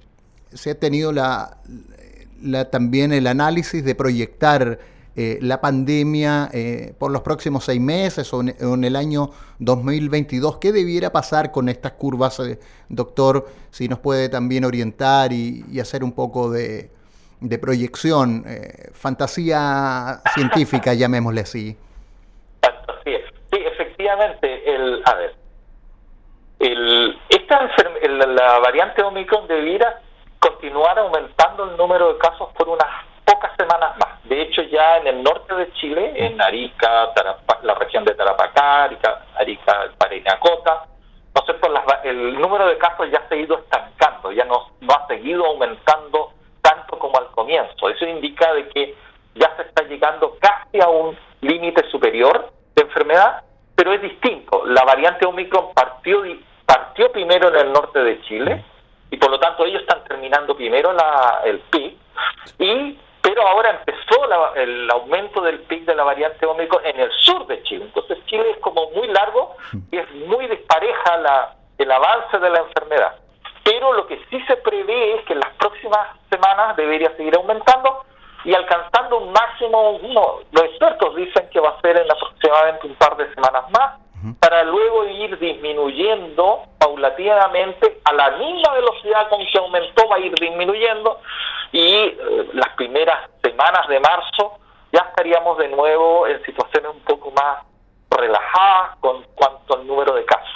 se 0.53 0.71
ha 0.71 0.75
tenido 0.79 1.11
la, 1.11 1.57
también 2.71 3.13
el 3.13 3.27
análisis 3.27 3.83
de 3.83 3.93
proyectar 3.93 4.79
eh, 5.15 5.39
la 5.41 5.61
pandemia 5.61 6.49
eh, 6.53 6.93
por 6.97 7.11
los 7.11 7.21
próximos 7.21 7.65
seis 7.65 7.81
meses 7.81 8.31
o 8.33 8.41
en, 8.41 8.83
el 8.83 8.95
año 8.95 9.29
2022? 9.59 10.57
¿Qué 10.57 10.71
debiera 10.71 11.11
pasar 11.11 11.51
con 11.51 11.69
estas 11.69 11.91
curvas, 11.91 12.39
eh, 12.39 12.59
doctor? 12.89 13.47
Si 13.69 13.87
nos 13.87 13.99
puede 13.99 14.29
también 14.29 14.65
orientar 14.65 15.31
y 15.31 15.79
hacer 15.79 16.03
un 16.03 16.13
poco 16.13 16.49
de, 16.49 16.89
de 17.39 17.59
proyección, 17.59 18.43
eh, 18.47 18.89
fantasía 18.93 20.21
científica, 20.33 20.93
llamémosle 20.97 21.41
así. 21.41 21.77
Fantasía. 22.61 23.19
Sí, 23.51 23.59
efectivamente, 23.65 24.75
el, 24.75 25.01
a 25.05 25.13
ver, 25.15 25.35
el, 26.59 27.19
esta 27.29 27.69
la 28.35 28.59
variante 28.59 29.03
Omicron 29.03 29.47
debiera 29.47 30.01
continuar 30.39 30.97
aumentando 30.99 31.71
el 31.71 31.77
número 31.77 32.13
de 32.13 32.19
casos 32.19 32.49
por 32.57 32.69
unas 32.69 32.87
pocas 33.25 33.51
semanas 33.57 33.95
más. 33.97 34.23
De 34.23 34.41
hecho, 34.41 34.61
ya 34.63 34.97
en 34.97 35.07
el 35.07 35.23
norte 35.23 35.53
de 35.53 35.71
Chile, 35.73 36.13
en 36.15 36.41
Arica, 36.41 37.13
la 37.63 37.75
región 37.75 38.03
de 38.05 38.13
Tarapacá, 38.13 38.83
Arica, 38.83 39.25
Arica 39.35 39.91
Parinacota, 39.97 40.85
¿no 41.35 41.45
sé, 41.45 41.53
por 41.55 41.71
el 42.03 42.39
número 42.39 42.67
de 42.67 42.77
casos 42.77 43.09
ya 43.11 43.23
se 43.27 43.35
ha 43.35 43.37
ido 43.37 43.57
estancando, 43.59 44.31
ya 44.31 44.45
no, 44.45 44.71
no 44.81 44.93
ha 44.93 45.07
seguido 45.07 45.45
aumentando 45.45 46.31
tanto 46.67 46.99
como 46.99 47.17
al 47.17 47.27
comienzo. 47.27 47.89
Eso 47.89 48.05
indica 48.05 48.53
de 48.53 48.67
que 48.69 48.95
ya 49.35 49.55
se 49.55 49.63
está 49.63 49.83
llegando 49.83 50.37
casi 50.39 50.81
a 50.81 50.89
un 50.89 51.17
límite 51.41 51.89
superior 51.89 52.51
de 52.75 52.83
enfermedad, 52.83 53.43
pero 53.75 53.93
es 53.93 54.01
distinto. 54.01 54.65
La 54.65 54.83
variante 54.83 55.25
Omicron 55.25 55.73
partió, 55.73 56.23
partió 56.65 57.11
primero 57.11 57.49
en 57.49 57.67
el 57.67 57.71
norte 57.71 57.99
de 57.99 58.21
Chile 58.21 58.65
y 59.09 59.17
por 59.17 59.31
lo 59.31 59.39
tanto 59.39 59.65
ellos 59.65 59.81
están 59.81 60.03
terminando 60.03 60.55
primero 60.57 60.91
la, 60.91 61.41
el 61.45 61.59
pic, 61.59 61.95
y, 62.59 62.99
pero 63.21 63.47
ahora 63.47 63.69
empezó 63.69 64.25
el 64.55 64.89
aumento 64.89 65.41
del 65.41 65.59
pic 65.61 65.85
de 65.85 65.95
la 65.95 66.03
variante 66.03 66.45
Omicron 66.45 66.85
en 66.85 66.99
el 66.99 67.11
sur 67.11 67.47
de 67.47 67.63
Chile. 67.63 67.85
Entonces 67.85 68.17
Chile 68.25 68.51
es 68.51 68.57
como 68.57 68.89
muy 68.91 69.07
largo 69.07 69.55
y 69.91 69.97
es 69.97 70.11
muy 70.27 70.47
dispareja 70.47 71.17
la, 71.17 71.55
el 71.77 71.89
avance 71.89 72.39
de 72.39 72.49
la 72.49 72.59
enfermedad 72.59 73.15
pero 73.67 73.91
lo 73.91 74.07
que 74.07 74.17
sí 74.29 74.39
se 74.47 74.55
prevé 74.57 75.15
es 75.15 75.25
que 75.25 75.33
en 75.33 75.41
las 75.41 75.53
próximas 75.55 76.07
semanas 76.29 76.77
debería 76.77 77.13
seguir 77.17 77.35
aumentando 77.35 78.05
y 78.45 78.53
alcanzando 78.53 79.17
un 79.17 79.33
máximo, 79.33 79.99
los 80.51 80.63
expertos 80.63 81.13
dicen 81.17 81.49
que 81.49 81.59
va 81.59 81.71
a 81.71 81.81
ser 81.81 81.97
en 81.97 82.09
aproximadamente 82.09 82.87
un 82.87 82.95
par 82.95 83.17
de 83.17 83.33
semanas 83.33 83.69
más, 83.71 83.99
para 84.39 84.63
luego 84.63 85.05
ir 85.05 85.37
disminuyendo 85.37 86.63
paulatinamente 86.79 87.99
a 88.05 88.13
la 88.13 88.31
misma 88.37 88.71
velocidad 88.73 89.27
con 89.29 89.45
que 89.45 89.57
aumentó, 89.57 90.07
va 90.07 90.15
a 90.15 90.19
ir 90.19 90.33
disminuyendo 90.39 91.19
y 91.73 91.93
eh, 91.93 92.49
las 92.53 92.69
primeras 92.77 93.29
semanas 93.43 93.85
de 93.89 93.99
marzo 93.99 94.59
ya 94.93 95.01
estaríamos 95.09 95.57
de 95.57 95.67
nuevo 95.67 96.25
en 96.25 96.41
situaciones 96.45 96.91
un 96.93 97.01
poco 97.01 97.31
más 97.31 97.65
relajadas 98.09 98.95
con 99.01 99.23
cuanto 99.35 99.77
al 99.77 99.85
número 99.85 100.13
de 100.15 100.23
casos. 100.23 100.55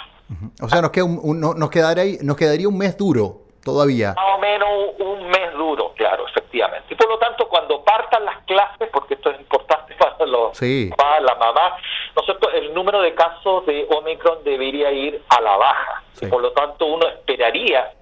O 0.62 0.68
sea, 0.68 0.80
nos, 0.80 0.92
queda 0.92 1.04
un, 1.04 1.40
nos, 1.40 1.70
quedaría, 1.70 2.18
nos 2.22 2.36
quedaría 2.36 2.68
un 2.68 2.78
mes 2.78 2.96
duro 2.96 3.40
todavía. 3.64 4.14
Más 4.14 4.36
o 4.36 4.38
menos 4.38 4.68
un 4.98 5.26
mes 5.26 5.52
duro, 5.54 5.92
claro, 5.96 6.24
efectivamente. 6.28 6.86
Y 6.94 6.94
por 6.94 7.08
lo 7.08 7.18
tanto, 7.18 7.48
cuando 7.48 7.82
partan 7.82 8.24
las 8.24 8.44
clases, 8.44 8.88
porque 8.92 9.14
esto 9.14 9.30
es 9.30 9.40
importante 9.40 9.94
para 9.98 10.24
los 10.26 10.58
papás, 10.90 11.22
la 11.22 11.34
mamá, 11.34 11.76
¿no 12.14 12.22
el 12.54 12.74
número 12.74 13.00
de 13.02 13.14
casos 13.14 13.66
de 13.66 13.86
Omicron 13.90 14.44
debería 14.44 14.92
ir 14.92 15.20
a 15.28 15.40
la 15.40 15.56
baja. 15.56 16.02
Y 16.20 16.26
por 16.26 16.40
lo 16.40 16.52
tanto, 16.52 16.86
uno 16.86 17.08
esperaría, 17.08 17.92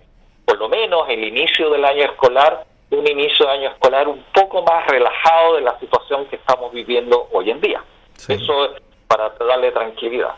por 0.44 0.58
lo 0.58 0.68
menos 0.68 1.08
el 1.08 1.24
inicio 1.24 1.70
del 1.70 1.84
año 1.84 2.04
escolar, 2.04 2.66
un 2.90 3.06
inicio 3.06 3.46
de 3.46 3.52
año 3.52 3.70
escolar 3.70 4.06
un 4.08 4.22
poco 4.34 4.62
más 4.62 4.86
relajado 4.86 5.54
de 5.54 5.62
la 5.62 5.78
situación 5.78 6.26
que 6.26 6.36
estamos 6.36 6.72
viviendo 6.72 7.28
hoy 7.32 7.50
en 7.50 7.60
día. 7.60 7.82
Eso 8.28 8.64
es 8.66 8.82
para 9.08 9.30
darle 9.30 9.72
tranquilidad. 9.72 10.34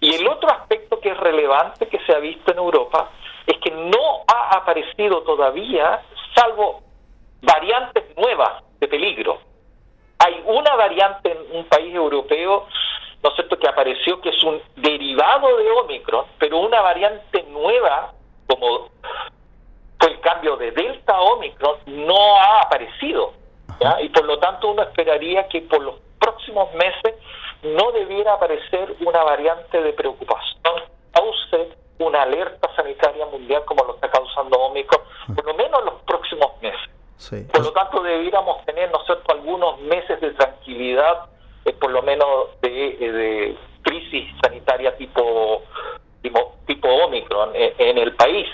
Y 0.00 0.14
el 0.14 0.26
otro 0.26 0.50
aspecto 0.50 0.98
que 0.98 1.10
es 1.10 1.16
relevante 1.18 1.86
que 1.88 2.00
se 2.06 2.12
ha 2.12 2.18
visto 2.18 2.50
en 2.52 2.58
Europa 2.58 3.10
es 3.46 3.58
que 3.58 3.70
no 3.70 4.24
ha 4.26 4.56
aparecido 4.56 5.22
todavía, 5.22 6.02
salvo 6.34 6.82
variantes 7.42 8.16
nuevas 8.16 8.62
de 8.78 8.88
peligro. 8.88 9.38
Hay 10.18 10.42
una 10.46 10.74
variante 10.76 11.32
en 11.32 11.58
un 11.58 11.64
país 11.66 11.94
europeo, 11.94 12.66
¿no 13.22 13.28
es 13.28 13.34
cierto?, 13.34 13.58
que 13.58 13.68
apareció 13.68 14.20
que 14.20 14.30
es 14.30 14.42
un 14.44 14.60
derivado 14.76 15.56
de 15.58 15.70
Omicron, 15.70 16.26
pero 16.38 16.58
una 16.58 16.80
variante 16.80 17.42
nueva, 17.44 18.12
como 18.46 18.88
fue 19.98 20.12
el 20.12 20.20
cambio 20.20 20.56
de 20.56 20.70
Delta 20.72 21.14
a 21.14 21.20
Omicron, 21.20 21.76
no 21.86 22.36
ha 22.36 22.62
aparecido. 22.62 23.34
Y 24.00 24.08
por 24.10 24.24
lo 24.24 24.38
tanto 24.38 24.68
uno 24.68 24.82
esperaría 24.82 25.48
que 25.48 25.62
por 25.62 25.82
los 25.82 25.96
próximos 26.18 26.72
meses 26.74 27.14
no 27.62 27.92
debiera 27.92 28.34
aparecer 28.34 28.96
una 29.04 29.22
variante 29.22 29.82
de 29.82 29.92
preocupación, 29.92 30.74
cause 31.12 31.76
una 31.98 32.22
alerta 32.22 32.68
sanitaria 32.74 33.26
mundial 33.26 33.64
como 33.66 33.84
lo 33.84 33.94
está 33.94 34.10
causando 34.10 34.58
Omicron, 34.58 35.02
por 35.34 35.44
lo 35.44 35.54
menos 35.54 35.80
en 35.80 35.86
los 35.86 36.02
próximos 36.02 36.50
meses. 36.62 36.90
Por 37.52 37.62
lo 37.62 37.72
tanto, 37.72 38.02
debiéramos 38.02 38.64
tener, 38.64 38.90
¿no 38.90 39.04
cierto?, 39.04 39.32
algunos 39.32 39.78
meses 39.80 40.18
de 40.20 40.30
tranquilidad, 40.30 41.26
eh, 41.66 41.72
por 41.74 41.90
lo 41.90 42.02
menos 42.02 42.58
de, 42.62 42.88
eh, 42.98 43.12
de, 43.12 43.56
crisis 43.82 44.28
sanitaria 44.42 44.96
tipo, 44.96 45.62
tipo, 46.22 46.54
tipo 46.66 46.88
Omicron 46.88 47.54
en, 47.54 47.74
en 47.78 47.98
el 47.98 48.14
país. 48.14 48.46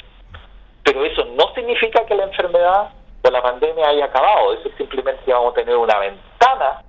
Pero 0.83 1.05
eso 1.05 1.25
no 1.37 1.53
significa 1.55 2.05
que 2.07 2.17
la 2.17 2.25
enfermedad 2.25 2.91
o 3.23 3.31
la 3.31 3.43
pandemia 3.43 3.89
haya 3.89 4.07
acabado, 4.07 4.55
eso 4.55 4.69
simplemente 4.77 5.33
vamos 5.33 5.53
a 5.53 5.55
tener 5.55 5.77
una 5.77 5.99
ventana 5.99 6.83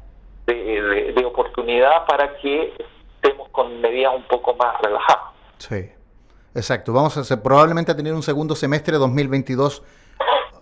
de, 0.47 1.23
oportunidad 1.25 2.05
para 2.07 2.37
que 2.37 2.73
estemos 3.13 3.49
con 3.49 3.81
medidas 3.81 4.15
un 4.15 4.23
poco 4.23 4.55
más 4.55 4.79
relajadas. 4.81 5.33
Sí, 5.57 5.89
exacto. 6.55 6.93
Vamos 6.93 7.17
a 7.17 7.21
hacer, 7.21 7.41
probablemente 7.41 7.91
a 7.91 7.95
tener 7.95 8.13
un 8.13 8.23
segundo 8.23 8.55
semestre 8.55 8.97
2022 8.97 9.83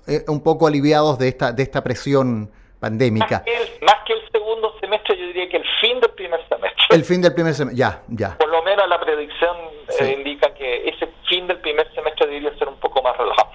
eh, 0.08 0.24
un 0.27 0.42
poco 0.44 0.68
aliviados 0.68 1.18
de 1.20 1.27
esta, 1.27 1.51
de 1.51 1.63
esta 1.63 1.84
presión 1.84 2.51
pandémica. 2.80 3.44
Más 3.82 4.04
que, 4.06 4.13
el, 4.13 4.32
segundo 4.32 4.74
semestre, 4.80 5.18
yo 5.18 5.27
diría 5.27 5.50
que 5.50 5.58
el 5.58 5.65
fin 5.82 6.00
del 6.00 6.12
primer 6.12 6.39
semestre. 6.48 6.86
El 6.92 7.04
fin 7.04 7.22
del 7.22 7.34
primer 7.34 7.54
semestre, 7.54 7.77
ya, 7.77 8.04
ya. 8.08 8.38
Por 8.38 8.50
lo 8.50 8.62
menos 8.63 8.88
la 8.88 9.00
predicción 9.00 9.56
eh, 10.00 10.15
indica 10.18 10.54
que 10.54 10.89
ese 10.89 11.10
fin 11.27 11.48
del 11.48 11.58
primer 11.60 11.92
semestre 11.94 12.27
debería 12.27 12.56
ser 12.58 12.68
un 12.68 12.80
poco 12.80 12.94
más 13.05 13.17
relajado. 13.17 13.50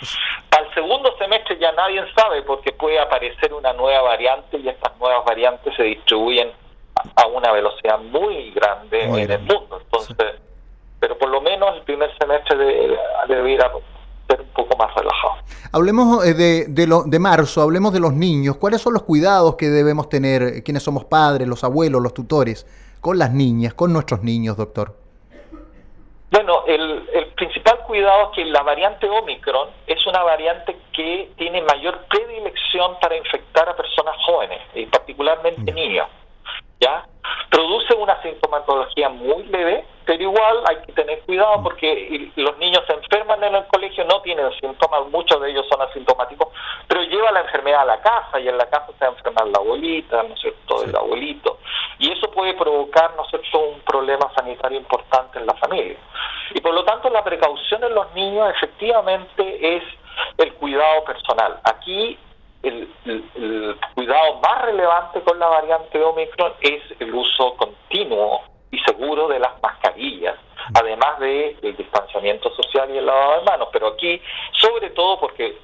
Para 0.48 0.66
el 0.66 0.74
segundo 0.74 1.14
semestre 1.18 1.58
ya 1.58 1.72
nadie 1.72 2.02
sabe 2.14 2.42
porque 2.42 2.72
puede 2.72 2.98
aparecer 2.98 3.52
una 3.52 3.72
nueva 3.72 4.02
variante 4.02 4.58
y 4.58 4.68
estas 4.68 4.96
nuevas 4.98 5.24
variantes 5.24 5.74
se 5.76 5.82
distribuyen 5.82 6.50
a 7.16 7.26
una 7.26 7.52
velocidad 7.52 7.98
muy 7.98 8.52
grande 8.52 9.02
en 9.02 9.30
el 9.30 9.40
mundo. 9.40 9.80
Entonces, 9.82 10.16
pero 11.00 11.18
por 11.18 11.30
lo 11.30 11.40
menos 11.40 11.74
el 11.76 11.82
primer 11.82 12.10
semestre 12.18 12.56
de, 12.56 12.98
debiera 13.28 13.72
ser 14.28 14.40
un 14.40 14.48
poco 14.48 14.76
más 14.76 14.94
relajado. 14.94 15.34
Hablemos 15.72 16.24
eh, 16.24 16.34
de, 16.34 16.66
de, 16.68 16.86
lo, 16.86 17.02
de 17.04 17.18
marzo, 17.18 17.62
hablemos 17.62 17.92
de 17.92 18.00
los 18.00 18.12
niños. 18.12 18.56
¿Cuáles 18.56 18.80
son 18.82 18.92
los 18.92 19.02
cuidados 19.02 19.56
que 19.56 19.68
debemos 19.68 20.08
tener 20.08 20.42
eh, 20.42 20.62
quienes 20.62 20.82
somos 20.82 21.04
padres, 21.04 21.48
los 21.48 21.64
abuelos, 21.64 22.02
los 22.02 22.14
tutores, 22.14 22.66
con 23.00 23.18
las 23.18 23.32
niñas, 23.32 23.74
con 23.74 23.92
nuestros 23.92 24.22
niños, 24.22 24.56
doctor? 24.56 24.94
Bueno, 26.30 26.62
el, 26.66 27.08
el 27.12 27.26
principal 27.34 27.80
cuidado 27.80 28.30
es 28.30 28.36
que 28.36 28.44
la 28.44 28.62
variante 28.62 29.08
Omicron 29.08 29.68
es 29.86 30.06
una 30.06 30.22
variante 30.22 30.76
que 30.92 31.32
tiene 31.36 31.60
mayor 31.62 32.04
predilección 32.08 32.98
para 33.00 33.16
infectar 33.16 33.68
a 33.68 33.76
personas 33.76 34.14
jóvenes, 34.24 34.60
y 34.74 34.86
particularmente 34.86 35.72
niños. 35.72 36.06
¿Ya? 36.80 37.04
Produce 37.50 37.94
una 37.94 38.20
sintomatología 38.22 39.10
muy 39.10 39.44
leve, 39.44 39.84
pero 40.06 40.22
igual 40.22 40.62
hay 40.66 40.76
que 40.86 40.92
tener 40.92 41.20
cuidado 41.22 41.62
porque 41.62 42.32
los 42.36 42.58
niños 42.58 42.82
se 42.86 42.94
enferman 42.94 43.42
en 43.44 43.54
el 43.54 43.66
colegio, 43.66 44.04
no 44.04 44.22
tienen 44.22 44.50
síntomas, 44.60 45.06
muchos 45.10 45.40
de 45.40 45.50
ellos 45.50 45.66
son 45.68 45.82
asintomáticos, 45.82 46.48
pero 46.88 47.02
lleva 47.02 47.30
la 47.32 47.40
enfermedad 47.40 47.82
a 47.82 47.84
la 47.84 48.00
casa 48.00 48.40
y 48.40 48.48
en 48.48 48.56
la 48.56 48.68
casa 48.68 48.86
se 48.98 49.04
va 49.04 49.10
a 49.10 49.14
enfermar 49.14 49.46
la 49.48 49.58
abuelita, 49.58 50.22
¿no 50.22 50.34
es 50.34 50.40
cierto?, 50.40 50.84
el 50.84 50.96
abuelito. 50.96 51.58
Y 51.98 52.10
eso 52.12 52.30
puede 52.30 52.54
provocar, 52.54 53.14
¿no 53.16 53.24
es 53.24 53.30
cierto?, 53.30 53.58
un 53.58 53.80
problema 53.80 54.32
sanitario 54.34 54.78
importante 54.78 55.38
en 55.38 55.46
la 55.46 55.54
familia. 55.54 55.98
Y 56.54 56.60
por 56.60 56.72
lo 56.72 56.84
tanto 56.84 57.10
la 57.10 57.22
precaución 57.22 57.84
en 57.84 57.94
los 57.94 58.12
niños 58.14 58.50
efectivamente 58.56 59.76
es 59.76 59.82
el 60.38 60.54
cuidado 60.54 61.04
personal. 61.04 61.60
Aquí 61.64 62.18
el, 62.62 63.76
cuidado 63.94 64.40
más 64.40 64.62
relevante 64.62 65.20
con 65.22 65.38
la 65.38 65.48
variante 65.48 66.02
Omicron 66.02 66.52
es 66.60 66.82
el 66.98 67.14
uso 67.14 67.56
continuo 67.56 68.42
y 68.70 68.78
seguro 68.80 69.28
de 69.28 69.38
las 69.38 69.60
mascarillas, 69.62 70.36
además 70.74 71.18
del 71.18 71.76
distanciamiento 71.76 72.50
social 72.54 72.90
y 72.90 72.98
el 72.98 73.06
lavado 73.06 73.40
de 73.40 73.44
manos. 73.44 73.68
Pero 73.72 73.88
aquí, 73.88 74.20
sobre 74.52 74.90
todo 74.90 75.20
porque 75.20 75.56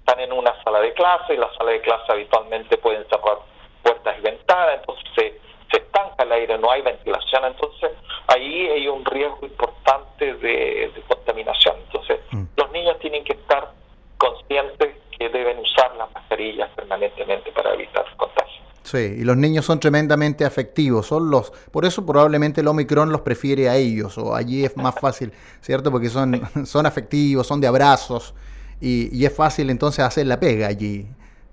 están 0.00 0.20
en 0.20 0.32
una 0.32 0.60
sala 0.62 0.80
de 0.80 0.92
clase, 0.92 1.34
y 1.34 1.36
la 1.36 1.52
sala 1.54 1.70
de 1.72 1.80
clase 1.80 2.12
habitualmente 2.12 2.76
pueden 2.78 3.04
cerrar 3.08 3.38
puertas 3.82 4.18
y 4.18 4.22
ventanas, 4.22 4.80
entonces 4.80 5.04
se, 5.14 5.40
se 5.70 5.76
estanca 5.78 6.24
el 6.24 6.32
aire, 6.32 6.58
no 6.58 6.70
hay 6.70 6.82
ventilación, 6.82 7.44
entonces 7.44 7.92
ahí 8.26 8.68
hay 8.68 8.88
un 8.88 9.04
riesgo 9.04 9.38
importante 9.42 10.34
de, 10.34 10.90
de 10.94 11.02
contaminación. 11.08 11.76
Entonces, 11.86 12.20
mm. 12.32 12.44
los 12.56 12.70
niños 12.72 12.98
tienen 12.98 13.24
que 13.24 13.32
estar 13.32 13.70
conscientes 14.18 14.99
que 15.20 15.28
deben 15.28 15.58
usar 15.58 15.94
las 15.98 16.10
mascarillas 16.14 16.70
permanentemente 16.74 17.52
para 17.52 17.74
evitar 17.74 18.06
contagio. 18.16 18.62
Sí, 18.82 19.16
y 19.18 19.24
los 19.24 19.36
niños 19.36 19.66
son 19.66 19.78
tremendamente 19.78 20.46
afectivos, 20.46 21.06
son 21.06 21.30
los, 21.30 21.50
por 21.70 21.84
eso 21.84 22.06
probablemente 22.06 22.62
el 22.62 22.68
Omicron 22.68 23.12
los 23.12 23.20
prefiere 23.20 23.68
a 23.68 23.76
ellos, 23.76 24.16
o 24.16 24.34
allí 24.34 24.64
es 24.64 24.74
más 24.78 24.94
fácil, 25.00 25.30
¿cierto? 25.60 25.90
Porque 25.90 26.08
son, 26.08 26.40
son 26.64 26.86
afectivos, 26.86 27.46
son 27.46 27.60
de 27.60 27.66
abrazos, 27.66 28.34
y, 28.80 29.26
es 29.26 29.36
fácil 29.36 29.68
entonces 29.68 30.02
hacer 30.02 30.26
la 30.26 30.40
pega 30.40 30.68
allí, 30.68 31.06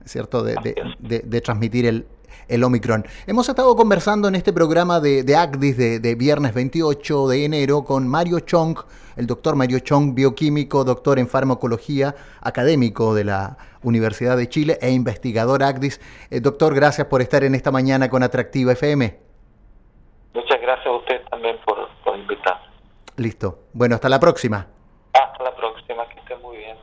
¿cierto? 0.06 0.44
De, 0.44 0.56
de, 1.00 1.42
transmitir 1.42 1.86
el, 1.88 2.08
el 2.48 2.64
Omicron. 2.64 3.06
Hemos 3.26 3.50
estado 3.50 3.76
conversando 3.76 4.28
en 4.28 4.36
este 4.36 4.54
programa 4.54 5.00
de, 5.00 5.24
de 5.24 5.36
ACDIS 5.36 5.78
de, 5.78 6.00
de, 6.00 6.16
viernes 6.16 6.54
28 6.54 7.28
de 7.28 7.46
enero 7.46 7.84
con 7.84 8.08
Mario 8.08 8.40
Chong, 8.40 8.78
el 9.16 9.28
doctor 9.28 9.56
Mario 9.56 9.80
Chong, 9.80 10.14
bioquímico, 10.14 10.84
doctor 10.84 11.20
en 11.20 11.28
farmacología, 11.28 12.16
académico 12.42 13.16
de 13.16 13.24
la 13.24 13.58
Universidad 13.84 14.38
de 14.38 14.50
Chile 14.50 14.78
e 14.82 14.92
investigador 14.92 15.64
ACDIS. 15.64 16.00
Eh, 16.30 16.40
doctor, 16.40 16.74
gracias 16.74 17.08
por 17.08 17.22
estar 17.22 17.44
en 17.44 17.56
esta 17.56 17.72
mañana 17.72 18.10
con 18.10 18.24
Atractiva 18.24 18.74
FM. 18.74 19.18
Muchas 20.34 20.62
gracias 20.62 20.88
a 20.88 20.92
usted 20.92 21.22
también 21.30 21.58
por, 21.66 21.78
por 22.04 22.18
invitar. 22.18 22.62
Listo. 23.16 23.60
Bueno, 23.74 23.96
hasta 23.96 24.10
la 24.10 24.20
próxima. 24.20 24.68
Hasta 25.14 25.44
la 25.44 25.56
próxima, 25.56 26.08
que 26.10 26.20
esté 26.20 26.36
muy 26.38 26.58
bien. 26.58 26.78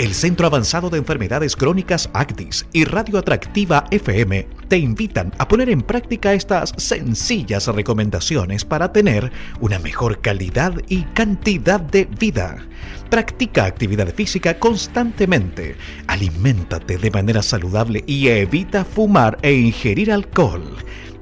El 0.00 0.14
Centro 0.14 0.46
Avanzado 0.46 0.88
de 0.88 0.96
Enfermedades 0.96 1.56
Crónicas 1.56 2.08
ACDIS 2.14 2.64
y 2.72 2.84
Radio 2.84 3.18
Atractiva 3.18 3.84
FM 3.90 4.48
te 4.66 4.78
invitan 4.78 5.30
a 5.36 5.46
poner 5.46 5.68
en 5.68 5.82
práctica 5.82 6.32
estas 6.32 6.72
sencillas 6.78 7.66
recomendaciones 7.66 8.64
para 8.64 8.94
tener 8.94 9.30
una 9.60 9.78
mejor 9.78 10.22
calidad 10.22 10.72
y 10.88 11.02
cantidad 11.02 11.80
de 11.80 12.06
vida. 12.06 12.66
Practica 13.10 13.66
actividad 13.66 14.08
física 14.14 14.58
constantemente, 14.58 15.76
aliméntate 16.06 16.96
de 16.96 17.10
manera 17.10 17.42
saludable 17.42 18.02
y 18.06 18.28
evita 18.28 18.86
fumar 18.86 19.36
e 19.42 19.52
ingerir 19.52 20.10
alcohol. 20.12 20.78